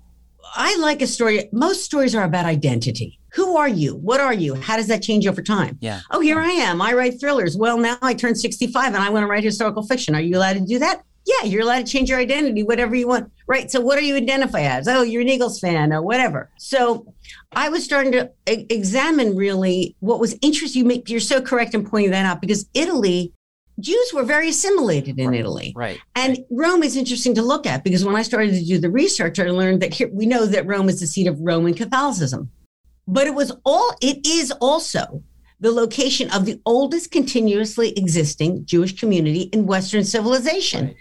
I 0.54 0.76
like 0.76 1.02
a 1.02 1.08
story. 1.08 1.48
Most 1.50 1.84
stories 1.84 2.14
are 2.14 2.22
about 2.22 2.46
identity. 2.46 3.18
Who 3.32 3.56
are 3.56 3.68
you? 3.68 3.96
What 3.96 4.20
are 4.20 4.32
you? 4.32 4.54
How 4.54 4.76
does 4.76 4.86
that 4.86 5.02
change 5.02 5.26
over 5.26 5.42
time? 5.42 5.76
Yeah. 5.80 6.02
Oh, 6.12 6.20
here 6.20 6.38
I 6.38 6.50
am. 6.50 6.80
I 6.80 6.92
write 6.92 7.18
thrillers. 7.18 7.56
Well, 7.56 7.78
now 7.78 7.98
I 8.00 8.14
turn 8.14 8.36
65 8.36 8.94
and 8.94 9.02
I 9.02 9.10
want 9.10 9.24
to 9.24 9.26
write 9.26 9.42
historical 9.42 9.82
fiction. 9.82 10.14
Are 10.14 10.20
you 10.20 10.36
allowed 10.36 10.52
to 10.52 10.60
do 10.60 10.78
that? 10.78 11.02
Yeah, 11.26 11.45
you're 11.45 11.62
allowed 11.62 11.87
to 11.87 11.93
change 11.93 12.11
your 12.11 12.19
identity, 12.19 12.62
whatever 12.62 12.95
you 12.95 13.09
want. 13.09 13.31
Right. 13.47 13.71
So, 13.71 13.81
what 13.81 13.99
are 13.99 14.02
you 14.02 14.16
identify 14.16 14.61
as? 14.61 14.88
Oh, 14.88 15.02
you're 15.02 15.23
an 15.23 15.28
Eagles 15.28 15.59
fan 15.59 15.93
or 15.93 16.02
whatever. 16.02 16.50
So, 16.59 17.12
I 17.52 17.69
was 17.69 17.85
starting 17.85 18.12
to 18.12 18.31
examine 18.47 19.37
really 19.37 19.97
what 20.00 20.21
was 20.21 20.37
interesting. 20.43 20.83
You 20.83 20.88
make, 20.88 21.09
you're 21.09 21.21
so 21.21 21.40
correct 21.40 21.75
in 21.75 21.87
pointing 21.87 22.11
that 22.11 22.26
out 22.26 22.40
because 22.40 22.66
Italy, 22.75 23.33
Jews 23.81 24.12
were 24.14 24.23
very 24.23 24.50
assimilated 24.50 25.19
in 25.19 25.31
right, 25.31 25.40
Italy. 25.40 25.73
Right. 25.75 25.99
And 26.14 26.37
right. 26.37 26.47
Rome 26.50 26.83
is 26.83 26.97
interesting 26.97 27.35
to 27.37 27.43
look 27.43 27.66
at 27.66 27.85
because 27.85 28.04
when 28.04 28.16
I 28.16 28.23
started 28.23 28.52
to 28.54 28.64
do 28.64 28.78
the 28.78 28.90
research, 28.90 29.38
I 29.38 29.45
learned 29.45 29.83
that 29.83 29.95
here, 29.95 30.11
we 30.12 30.26
know 30.26 30.47
that 30.47 30.66
Rome 30.66 30.88
is 30.88 31.00
the 31.00 31.07
seat 31.07 31.26
of 31.26 31.40
Roman 31.40 31.75
Catholicism. 31.75 32.50
But 33.07 33.26
it 33.26 33.35
was 33.35 33.52
all, 33.64 33.93
it 34.00 34.26
is 34.26 34.50
also 34.61 35.23
the 35.61 35.71
location 35.73 36.31
of 36.31 36.45
the 36.47 36.61
oldest 36.66 37.11
continuously 37.11 37.93
existing 37.97 38.64
Jewish 38.66 38.99
community 38.99 39.43
in 39.52 39.66
Western 39.66 40.04
civilization. 40.04 40.87
Right. 40.87 40.97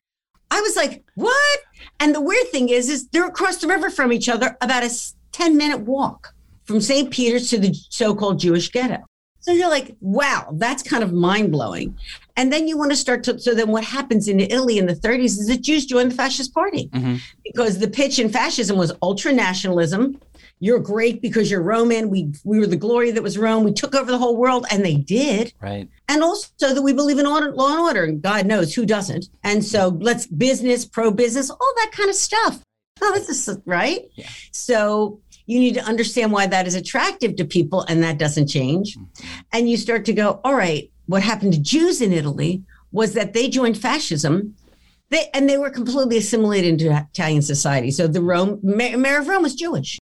I 0.53 0.61
was 0.61 0.75
like, 0.75 1.03
what? 1.15 1.59
And 1.99 2.13
the 2.13 2.21
weird 2.21 2.47
thing 2.49 2.69
is, 2.69 2.87
is 2.87 3.07
they're 3.07 3.27
across 3.27 3.57
the 3.57 3.67
river 3.67 3.89
from 3.89 4.13
each 4.13 4.29
other, 4.29 4.55
about 4.61 4.83
a 4.83 4.91
10 5.31 5.57
minute 5.57 5.79
walk 5.79 6.35
from 6.65 6.79
St. 6.79 7.09
Peter's 7.09 7.49
to 7.49 7.57
the 7.57 7.73
so-called 7.89 8.39
Jewish 8.39 8.69
ghetto. 8.69 8.99
So 9.39 9.51
you're 9.51 9.69
like, 9.69 9.95
wow, 9.99 10.49
that's 10.53 10.83
kind 10.83 11.03
of 11.03 11.11
mind 11.11 11.51
blowing. 11.51 11.97
And 12.37 12.53
then 12.53 12.67
you 12.67 12.77
want 12.77 12.91
to 12.91 12.95
start 12.95 13.23
to. 13.23 13.39
So 13.39 13.55
then 13.55 13.69
what 13.69 13.83
happens 13.83 14.27
in 14.27 14.39
Italy 14.39 14.77
in 14.77 14.85
the 14.85 14.95
30s 14.95 15.25
is 15.25 15.47
that 15.47 15.61
Jews 15.61 15.87
join 15.87 16.09
the 16.09 16.15
fascist 16.15 16.53
party 16.53 16.87
mm-hmm. 16.89 17.15
because 17.43 17.79
the 17.79 17.89
pitch 17.89 18.19
in 18.19 18.29
fascism 18.29 18.77
was 18.77 18.93
ultra 19.01 19.33
nationalism, 19.33 20.21
you're 20.63 20.79
great 20.79 21.21
because 21.21 21.51
you're 21.51 21.61
Roman. 21.61 22.09
We 22.09 22.31
we 22.45 22.57
were 22.57 22.67
the 22.67 22.77
glory 22.77 23.11
that 23.11 23.21
was 23.21 23.37
Rome. 23.37 23.65
We 23.65 23.73
took 23.73 23.93
over 23.93 24.09
the 24.09 24.17
whole 24.17 24.37
world, 24.37 24.65
and 24.71 24.83
they 24.83 24.95
did. 24.95 25.53
Right. 25.59 25.89
And 26.07 26.23
also 26.23 26.73
that 26.73 26.81
we 26.81 26.93
believe 26.93 27.19
in 27.19 27.27
order, 27.27 27.51
law 27.51 27.71
and 27.71 27.81
order, 27.81 28.05
and 28.05 28.21
God 28.21 28.45
knows 28.45 28.73
who 28.73 28.85
doesn't. 28.85 29.25
And 29.43 29.61
so 29.61 29.89
let's 29.99 30.25
business, 30.25 30.85
pro 30.85 31.11
business, 31.11 31.49
all 31.49 31.73
that 31.75 31.91
kind 31.91 32.09
of 32.09 32.15
stuff. 32.15 32.61
Oh, 33.01 33.11
this 33.13 33.27
is 33.45 33.59
right. 33.65 34.03
Yeah. 34.15 34.29
So 34.51 35.19
you 35.47 35.59
need 35.59 35.73
to 35.73 35.83
understand 35.83 36.31
why 36.31 36.47
that 36.47 36.65
is 36.65 36.75
attractive 36.75 37.35
to 37.35 37.43
people, 37.43 37.81
and 37.89 38.01
that 38.01 38.17
doesn't 38.17 38.47
change. 38.47 38.95
Mm-hmm. 38.95 39.31
And 39.51 39.69
you 39.69 39.75
start 39.75 40.05
to 40.05 40.13
go, 40.13 40.39
all 40.45 40.55
right, 40.55 40.89
what 41.07 41.23
happened 41.23 41.51
to 41.53 41.59
Jews 41.59 41.99
in 41.99 42.13
Italy 42.13 42.63
was 42.93 43.15
that 43.15 43.33
they 43.33 43.49
joined 43.49 43.77
fascism. 43.77 44.55
They, 45.09 45.29
and 45.33 45.49
they 45.49 45.57
were 45.57 45.69
completely 45.69 46.17
assimilated 46.17 46.69
into 46.69 46.95
Italian 46.95 47.41
society. 47.41 47.91
So 47.91 48.07
the 48.07 48.21
Rome 48.21 48.61
mayor 48.63 49.19
of 49.19 49.27
Rome 49.27 49.43
was 49.43 49.55
Jewish. 49.55 49.99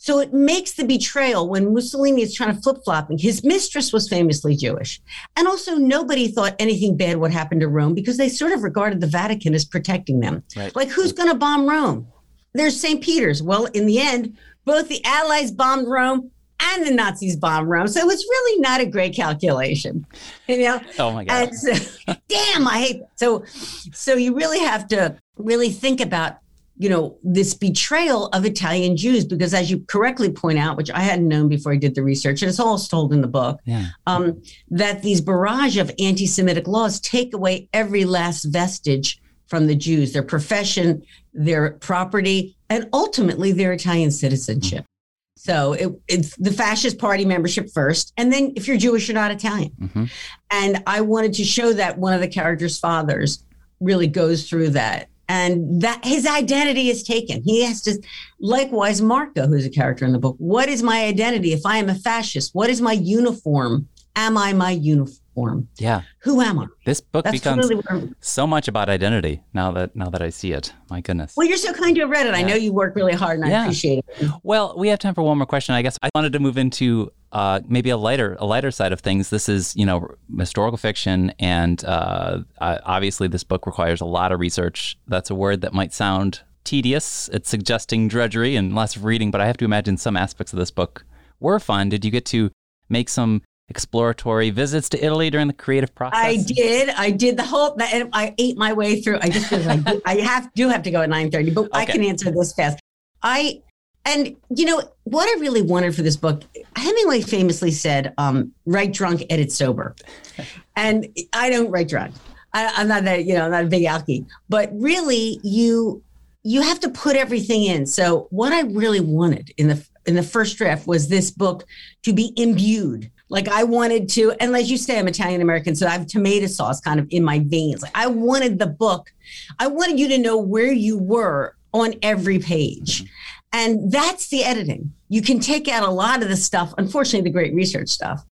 So 0.00 0.20
it 0.20 0.32
makes 0.32 0.74
the 0.74 0.84
betrayal 0.84 1.48
when 1.48 1.74
Mussolini 1.74 2.22
is 2.22 2.32
trying 2.32 2.54
to 2.54 2.62
flip 2.62 2.78
flopping. 2.84 3.18
His 3.18 3.42
mistress 3.42 3.92
was 3.92 4.08
famously 4.08 4.54
Jewish. 4.54 5.00
And 5.36 5.48
also, 5.48 5.74
nobody 5.74 6.28
thought 6.28 6.54
anything 6.60 6.96
bad 6.96 7.16
would 7.16 7.32
happen 7.32 7.58
to 7.58 7.68
Rome 7.68 7.94
because 7.94 8.16
they 8.16 8.28
sort 8.28 8.52
of 8.52 8.62
regarded 8.62 9.00
the 9.00 9.08
Vatican 9.08 9.54
as 9.54 9.64
protecting 9.64 10.20
them. 10.20 10.44
Right. 10.56 10.74
Like, 10.76 10.88
who's 10.88 11.12
going 11.12 11.28
to 11.28 11.34
bomb 11.34 11.68
Rome? 11.68 12.06
There's 12.54 12.80
St. 12.80 13.02
Peter's. 13.02 13.42
Well, 13.42 13.66
in 13.66 13.86
the 13.86 13.98
end, 13.98 14.38
both 14.64 14.88
the 14.88 15.04
Allies 15.04 15.50
bombed 15.50 15.88
Rome 15.88 16.30
and 16.60 16.86
the 16.86 16.92
Nazis 16.92 17.34
bombed 17.36 17.68
Rome. 17.68 17.88
So 17.88 18.00
it 18.00 18.06
was 18.06 18.22
really 18.22 18.60
not 18.60 18.80
a 18.80 18.86
great 18.86 19.14
calculation, 19.14 20.06
you 20.46 20.58
know? 20.58 20.80
Oh 20.98 21.12
my 21.12 21.24
God. 21.24 21.54
So, 21.54 21.72
damn, 22.28 22.68
I 22.68 22.78
hate 22.78 23.00
that. 23.00 23.10
So, 23.16 23.44
so 23.92 24.14
you 24.14 24.34
really 24.34 24.60
have 24.60 24.86
to 24.88 25.16
really 25.36 25.70
think 25.70 26.00
about 26.00 26.38
you 26.78 26.88
know, 26.88 27.18
this 27.24 27.54
betrayal 27.54 28.28
of 28.28 28.44
Italian 28.44 28.96
Jews, 28.96 29.24
because 29.24 29.52
as 29.52 29.70
you 29.70 29.84
correctly 29.88 30.30
point 30.30 30.58
out, 30.58 30.76
which 30.76 30.90
I 30.90 31.00
hadn't 31.00 31.26
known 31.26 31.48
before 31.48 31.72
I 31.72 31.76
did 31.76 31.96
the 31.96 32.04
research, 32.04 32.40
and 32.40 32.48
it's 32.48 32.60
all 32.60 32.78
told 32.78 33.12
in 33.12 33.20
the 33.20 33.28
book, 33.28 33.58
yeah. 33.64 33.88
um, 34.06 34.40
that 34.70 35.02
these 35.02 35.20
barrage 35.20 35.76
of 35.76 35.90
anti 35.98 36.26
Semitic 36.26 36.68
laws 36.68 37.00
take 37.00 37.34
away 37.34 37.68
every 37.72 38.04
last 38.04 38.44
vestige 38.44 39.20
from 39.48 39.66
the 39.66 39.74
Jews, 39.74 40.12
their 40.12 40.22
profession, 40.22 41.02
their 41.32 41.72
property, 41.72 42.56
and 42.70 42.88
ultimately 42.92 43.50
their 43.50 43.72
Italian 43.72 44.12
citizenship. 44.12 44.80
Mm-hmm. 44.80 45.40
So 45.40 45.72
it, 45.72 45.88
it's 46.06 46.36
the 46.36 46.52
fascist 46.52 46.98
party 46.98 47.24
membership 47.24 47.70
first. 47.72 48.12
And 48.16 48.32
then 48.32 48.52
if 48.56 48.68
you're 48.68 48.76
Jewish, 48.76 49.08
you're 49.08 49.14
not 49.14 49.30
Italian. 49.30 49.72
Mm-hmm. 49.80 50.04
And 50.50 50.82
I 50.86 51.00
wanted 51.00 51.34
to 51.34 51.44
show 51.44 51.72
that 51.72 51.98
one 51.98 52.12
of 52.12 52.20
the 52.20 52.28
characters' 52.28 52.78
fathers 52.78 53.44
really 53.80 54.08
goes 54.08 54.48
through 54.48 54.70
that 54.70 55.08
and 55.28 55.82
that 55.82 56.04
his 56.04 56.26
identity 56.26 56.88
is 56.88 57.02
taken. 57.02 57.42
He 57.42 57.64
has 57.64 57.82
to, 57.82 58.00
likewise, 58.40 59.02
Marco, 59.02 59.46
who's 59.46 59.66
a 59.66 59.70
character 59.70 60.04
in 60.04 60.12
the 60.12 60.18
book. 60.18 60.36
What 60.38 60.68
is 60.68 60.82
my 60.82 61.04
identity? 61.04 61.52
If 61.52 61.66
I 61.66 61.78
am 61.78 61.88
a 61.88 61.94
fascist, 61.94 62.54
what 62.54 62.70
is 62.70 62.80
my 62.80 62.92
uniform? 62.92 63.88
Am 64.16 64.36
I 64.36 64.52
my 64.52 64.72
uniform? 64.72 65.68
Yeah. 65.78 66.02
Who 66.20 66.40
am 66.40 66.58
I? 66.58 66.66
This 66.84 67.00
book 67.00 67.24
That's 67.24 67.38
becomes 67.38 67.68
really 67.68 68.12
so 68.20 68.46
much 68.46 68.66
about 68.66 68.88
identity 68.88 69.44
now 69.54 69.70
that 69.72 69.94
now 69.94 70.08
that 70.08 70.20
I 70.20 70.30
see 70.30 70.52
it. 70.52 70.72
My 70.90 71.00
goodness. 71.00 71.34
Well, 71.36 71.46
you're 71.46 71.56
so 71.56 71.72
kind 71.72 71.94
to 71.94 72.00
have 72.00 72.10
read 72.10 72.26
it. 72.26 72.30
Yeah. 72.30 72.38
I 72.38 72.42
know 72.42 72.56
you 72.56 72.72
work 72.72 72.96
really 72.96 73.12
hard, 73.12 73.38
and 73.38 73.48
yeah. 73.48 73.60
I 73.60 73.62
appreciate 73.64 74.04
it. 74.08 74.30
Well, 74.42 74.74
we 74.76 74.88
have 74.88 74.98
time 74.98 75.14
for 75.14 75.22
one 75.22 75.38
more 75.38 75.46
question. 75.46 75.76
I 75.76 75.82
guess 75.82 75.96
I 76.02 76.08
wanted 76.12 76.32
to 76.32 76.40
move 76.40 76.58
into 76.58 77.12
uh, 77.32 77.60
maybe 77.68 77.90
a 77.90 77.96
lighter 77.96 78.36
a 78.38 78.46
lighter 78.46 78.70
side 78.70 78.92
of 78.92 79.00
things. 79.00 79.30
This 79.30 79.48
is 79.48 79.76
you 79.76 79.84
know 79.84 80.14
historical 80.36 80.76
fiction, 80.76 81.32
and 81.38 81.84
uh, 81.84 82.40
obviously 82.60 83.28
this 83.28 83.44
book 83.44 83.66
requires 83.66 84.00
a 84.00 84.06
lot 84.06 84.32
of 84.32 84.40
research. 84.40 84.98
That's 85.06 85.30
a 85.30 85.34
word 85.34 85.60
that 85.60 85.74
might 85.74 85.92
sound 85.92 86.40
tedious. 86.64 87.28
It's 87.32 87.48
suggesting 87.48 88.08
drudgery 88.08 88.56
and 88.56 88.74
lots 88.74 88.96
of 88.96 89.04
reading, 89.04 89.30
but 89.30 89.40
I 89.40 89.46
have 89.46 89.56
to 89.58 89.64
imagine 89.64 89.96
some 89.96 90.16
aspects 90.16 90.52
of 90.52 90.58
this 90.58 90.70
book 90.70 91.04
were 91.40 91.58
fun. 91.60 91.88
Did 91.88 92.04
you 92.04 92.10
get 92.10 92.24
to 92.26 92.50
make 92.88 93.08
some 93.08 93.42
exploratory 93.68 94.50
visits 94.50 94.88
to 94.90 95.04
Italy 95.04 95.30
during 95.30 95.46
the 95.46 95.52
creative 95.52 95.94
process? 95.94 96.18
I 96.18 96.36
did. 96.36 96.88
I 96.90 97.10
did 97.10 97.36
the 97.36 97.44
whole. 97.44 97.76
I 97.80 98.34
ate 98.38 98.56
my 98.56 98.72
way 98.72 99.00
through. 99.00 99.18
I 99.20 99.28
just 99.28 99.52
I, 99.52 99.76
do, 99.76 100.02
I 100.04 100.16
have 100.16 100.52
do 100.54 100.68
have 100.68 100.82
to 100.84 100.90
go 100.90 101.02
at 101.02 101.10
nine 101.10 101.30
thirty, 101.30 101.50
but 101.50 101.66
okay. 101.66 101.70
I 101.74 101.84
can 101.84 102.02
answer 102.02 102.30
this 102.30 102.52
fast. 102.54 102.78
I 103.22 103.62
and 104.04 104.36
you 104.54 104.64
know 104.64 104.82
what 105.04 105.28
I 105.28 105.40
really 105.40 105.62
wanted 105.62 105.94
for 105.94 106.02
this 106.02 106.16
book. 106.16 106.42
Hemingway 106.76 107.20
famously 107.20 107.70
said, 107.70 108.14
um, 108.18 108.52
"Write 108.66 108.92
drunk, 108.92 109.24
edit 109.30 109.52
sober," 109.52 109.94
and 110.76 111.06
I 111.32 111.50
don't 111.50 111.70
write 111.70 111.88
drunk. 111.88 112.14
I, 112.54 112.80
am 112.80 112.88
not 112.88 113.04
that 113.04 113.24
you 113.24 113.34
know 113.34 113.44
I'm 113.44 113.50
not 113.50 113.64
a 113.64 113.68
big 113.68 113.84
alky, 113.84 114.26
but 114.48 114.70
really 114.72 115.40
you 115.42 116.02
you 116.42 116.62
have 116.62 116.80
to 116.80 116.88
put 116.88 117.16
everything 117.16 117.64
in. 117.64 117.86
So 117.86 118.28
what 118.30 118.52
I 118.52 118.62
really 118.62 119.00
wanted 119.00 119.52
in 119.56 119.68
the 119.68 119.86
in 120.06 120.14
the 120.14 120.22
first 120.22 120.56
draft 120.56 120.86
was 120.86 121.08
this 121.08 121.30
book 121.30 121.64
to 122.04 122.12
be 122.12 122.32
imbued 122.36 123.10
like 123.30 123.48
I 123.48 123.64
wanted 123.64 124.08
to, 124.10 124.32
and 124.40 124.56
as 124.56 124.70
you 124.70 124.78
say, 124.78 124.98
I'm 124.98 125.08
Italian 125.08 125.42
American, 125.42 125.74
so 125.74 125.86
I 125.86 125.90
have 125.90 126.06
tomato 126.06 126.46
sauce 126.46 126.80
kind 126.80 126.98
of 126.98 127.06
in 127.10 127.22
my 127.22 127.40
veins. 127.40 127.82
Like 127.82 127.92
I 127.94 128.06
wanted 128.06 128.58
the 128.58 128.66
book, 128.66 129.12
I 129.58 129.66
wanted 129.66 129.98
you 129.98 130.08
to 130.08 130.18
know 130.18 130.38
where 130.38 130.72
you 130.72 130.96
were 130.96 131.54
on 131.74 131.94
every 132.02 132.38
page. 132.38 133.04
And 133.52 133.90
that's 133.90 134.28
the 134.28 134.44
editing. 134.44 134.92
You 135.08 135.22
can 135.22 135.40
take 135.40 135.68
out 135.68 135.82
a 135.82 135.90
lot 135.90 136.22
of 136.22 136.28
the 136.28 136.36
stuff, 136.36 136.74
unfortunately, 136.76 137.28
the 137.28 137.32
great 137.32 137.54
research 137.54 137.88
stuff, 137.88 138.24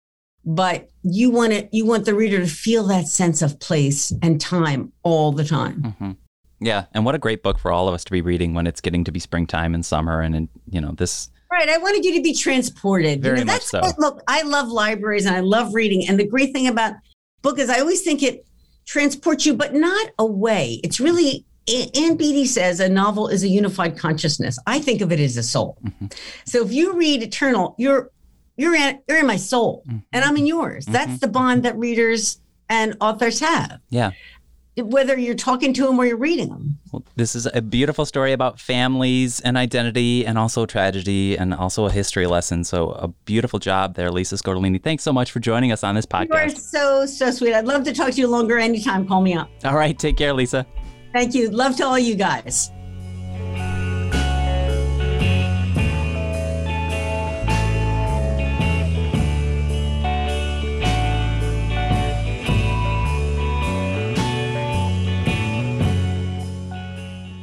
but 0.45 0.91
you 1.03 1.31
want 1.31 1.53
it, 1.53 1.69
you 1.73 1.87
want 1.87 2.05
the 2.05 2.15
reader 2.15 2.39
to 2.39 2.47
feel 2.47 2.85
that 2.89 3.09
sense 3.09 3.41
of 3.41 3.59
place 3.59 4.13
and 4.23 4.41
time 4.41 4.93
all 5.03 5.33
the 5.33 5.45
time. 5.45 5.83
Mm-hmm. 5.83 6.13
Yeah, 6.61 6.87
and 6.93 7.05
what 7.05 7.15
a 7.15 7.19
great 7.19 7.43
book 7.43 7.59
for 7.59 7.71
all 7.71 7.89
of 7.89 7.95
us 7.95 8.05
to 8.05 8.13
be 8.13 8.23
reading 8.23 8.55
when 8.55 8.67
it's 8.67 8.81
getting 8.81 9.05
to 9.05 9.13
be 9.13 9.21
springtime 9.21 9.75
and 9.75 9.85
summer, 9.85 10.21
and, 10.21 10.35
and 10.35 10.49
you 10.71 10.81
know 10.81 10.93
this 10.93 11.31
Right. 11.51 11.69
I 11.69 11.79
wanted 11.79 12.05
you 12.05 12.15
to 12.17 12.23
be 12.23 12.35
transported. 12.35 13.23
Very 13.23 13.39
you 13.39 13.45
know, 13.45 13.53
much 13.53 13.63
so. 13.63 13.81
look, 13.99 14.23
I 14.27 14.43
love 14.43 14.69
libraries 14.69 15.27
and 15.27 15.37
I 15.37 15.41
love 15.41 15.75
reading. 15.75 16.09
And 16.09 16.19
the 16.19 16.27
great 16.27 16.53
thing 16.53 16.67
about 16.67 16.95
book 17.43 17.59
is 17.59 17.71
I 17.71 17.79
always 17.79 18.03
think 18.03 18.23
it 18.23 18.45
transports 18.85 19.47
you, 19.47 19.55
but 19.55 19.73
not 19.73 20.11
away. 20.19 20.81
It's 20.83 20.99
really 20.99 21.45
Ann 21.69 22.17
Beattie 22.17 22.47
says 22.47 22.81
a 22.81 22.89
novel 22.89 23.29
is 23.29 23.43
a 23.43 23.49
unified 23.49 23.99
consciousness. 23.99 24.59
I 24.67 24.79
think 24.79 25.01
of 25.01 25.11
it 25.11 25.19
as 25.19 25.37
a 25.37 25.43
soul. 25.43 25.79
Mm-hmm. 25.85 26.07
So 26.45 26.65
if 26.65 26.73
you 26.73 26.95
read 26.95 27.23
Eternal, 27.23 27.75
you're 27.79 28.11
you're 28.57 28.75
in 28.75 29.01
you're 29.09 29.19
in 29.19 29.27
my 29.27 29.37
soul, 29.37 29.83
mm-hmm. 29.87 29.99
and 30.13 30.25
I'm 30.25 30.37
in 30.37 30.47
yours. 30.47 30.85
Mm-hmm. 30.85 30.93
That's 30.93 31.21
the 31.21 31.29
bond 31.29 31.65
that 31.65 31.77
readers 31.77 32.41
and 32.69 32.97
authors 33.01 33.41
have. 33.41 33.81
Yeah 33.91 34.13
whether 34.83 35.19
you're 35.19 35.35
talking 35.35 35.73
to 35.73 35.87
them 35.87 35.99
or 35.99 36.05
you're 36.05 36.17
reading 36.17 36.51
them. 36.51 36.79
Well, 36.93 37.03
this 37.17 37.35
is 37.35 37.47
a 37.47 37.63
beautiful 37.63 38.05
story 38.05 38.33
about 38.33 38.61
families 38.61 39.41
and 39.41 39.57
identity 39.57 40.27
and 40.27 40.37
also 40.37 40.67
tragedy 40.67 41.37
and 41.37 41.55
also 41.55 41.87
a 41.87 41.91
history 41.91 42.27
lesson. 42.27 42.63
So, 42.63 42.91
a 42.91 43.09
beautiful 43.09 43.59
job 43.59 43.95
there, 43.95 44.11
Lisa 44.11 44.37
Scottoline. 44.37 44.83
Thanks 44.83 45.03
so 45.03 45.13
much 45.13 45.31
for 45.31 45.41
joining 45.41 45.73
us 45.73 45.83
on 45.83 45.95
this 45.95 46.05
podcast. 46.05 46.29
You 46.29 46.35
are 46.35 46.49
so, 46.51 47.07
so 47.07 47.31
sweet. 47.31 47.55
I'd 47.55 47.67
love 47.67 47.85
to 47.85 47.95
talk 47.95 48.13
to 48.13 48.21
you 48.21 48.27
longer 48.27 48.59
anytime. 48.59 49.09
Call 49.09 49.23
me 49.23 49.35
up. 49.35 49.49
All 49.65 49.77
right. 49.77 49.99
Take 49.99 50.17
care, 50.17 50.35
Lisa. 50.35 50.67
Thank 51.17 51.35
you. 51.35 51.49
Love 51.49 51.75
to 51.79 51.87
all 51.87 51.99
you 51.99 52.15
guys. 52.15 52.71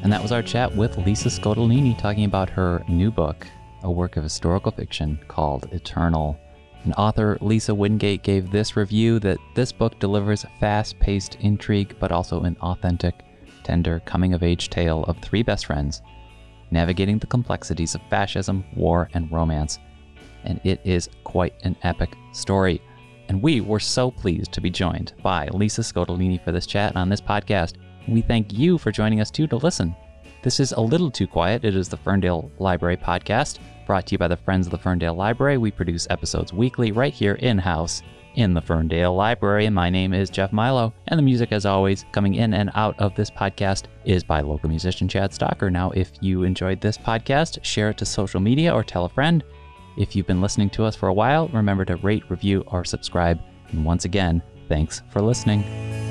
And 0.04 0.14
that 0.14 0.22
was 0.22 0.32
our 0.32 0.44
chat 0.44 0.76
with 0.76 0.96
Lisa 1.00 1.30
Scottoline 1.30 1.98
talking 1.98 2.26
about 2.26 2.52
her 2.52 2.84
new 2.88 3.10
book, 3.10 3.48
a 3.82 3.90
work 3.90 4.18
of 4.18 4.24
historical 4.24 4.72
fiction 4.72 5.20
called 5.28 5.68
Eternal. 5.72 6.40
And 6.84 6.94
author 6.96 7.40
Lisa 7.42 7.74
Wingate 7.74 8.22
gave 8.22 8.52
this 8.52 8.78
review 8.78 9.18
that 9.22 9.40
this 9.56 9.72
book 9.72 9.98
delivers 9.98 10.46
fast 10.60 11.00
paced 11.00 11.38
intrigue, 11.40 11.96
but 12.00 12.12
also 12.12 12.44
an 12.44 12.56
authentic, 12.62 13.16
tender 13.64 14.02
coming 14.06 14.34
of 14.34 14.44
age 14.44 14.70
tale 14.70 15.04
of 15.06 15.18
three 15.20 15.44
best 15.44 15.66
friends 15.66 16.02
navigating 16.74 17.20
the 17.20 17.28
complexities 17.28 17.96
of 17.96 18.02
fascism, 18.10 18.66
war, 18.76 19.10
and 19.14 19.32
romance. 19.32 19.80
And 20.44 20.60
it 20.66 20.82
is 20.84 21.08
quite 21.24 21.54
an 21.64 21.78
epic 21.84 22.18
story. 22.34 22.82
And 23.30 23.42
we 23.42 23.62
were 23.62 23.80
so 23.80 24.12
pleased 24.12 24.52
to 24.52 24.62
be 24.62 24.70
joined 24.70 25.14
by 25.24 25.48
Lisa 25.48 25.82
Scottoline 25.82 26.44
for 26.44 26.52
this 26.52 26.66
chat 26.66 26.96
on 26.98 27.08
this 27.08 27.22
podcast. 27.22 27.76
We 28.08 28.22
thank 28.22 28.52
you 28.52 28.78
for 28.78 28.92
joining 28.92 29.22
us 29.22 29.32
too 29.32 29.48
to 29.48 29.56
listen. 29.56 29.96
This 30.42 30.60
is 30.60 30.74
a 30.74 30.82
little 30.82 31.10
too 31.10 31.28
quiet. 31.28 31.64
It 31.64 31.76
is 31.76 31.88
the 31.88 31.96
Ferndale 31.96 32.52
Library 32.60 32.98
podcast, 32.98 33.60
brought 33.86 34.08
to 34.08 34.14
you 34.14 34.18
by 34.18 34.28
the 34.28 34.36
Friends 34.36 34.68
of 34.68 34.72
the 34.72 34.78
Ferndale 34.78 35.16
Library. 35.16 35.58
We 35.58 35.72
produce 35.72 36.08
episodes 36.10 36.52
weekly 36.52 36.92
right 36.92 37.14
here 37.14 37.36
in 37.36 37.58
house 37.58 38.02
in 38.36 38.54
the 38.54 38.62
Ferndale 38.62 39.16
Library. 39.16 39.70
My 39.70 39.90
name 39.90 40.14
is 40.14 40.30
Jeff 40.30 40.52
Milo. 40.52 40.94
And 41.08 41.18
the 41.18 41.24
music, 41.24 41.52
as 41.52 41.66
always, 41.66 42.06
coming 42.12 42.36
in 42.36 42.54
and 42.54 42.72
out 42.76 43.00
of 43.00 43.16
this 43.16 43.30
podcast 43.30 43.86
is 44.06 44.24
by 44.24 44.42
local 44.42 44.70
musician 44.70 45.08
Chad 45.08 45.32
Stocker. 45.32 45.72
Now, 45.72 45.92
if 45.92 46.12
you 46.22 46.44
enjoyed 46.44 46.82
this 46.82 46.98
podcast, 46.98 47.64
share 47.64 47.90
it 47.90 47.98
to 47.98 48.06
social 48.06 48.40
media 48.40 48.74
or 48.74 48.84
tell 48.84 49.06
a 49.06 49.10
friend. 49.10 49.44
If 49.98 50.16
you've 50.16 50.28
been 50.28 50.42
listening 50.42 50.70
to 50.72 50.86
us 50.86 50.96
for 50.96 51.10
a 51.10 51.14
while, 51.14 51.48
remember 51.50 51.86
to 51.86 51.98
rate, 51.98 52.24
review, 52.30 52.64
or 52.68 52.84
subscribe. 52.84 53.40
And 53.72 53.86
once 53.86 54.06
again, 54.06 54.42
thanks 54.68 55.04
for 55.12 55.22
listening. 55.22 56.03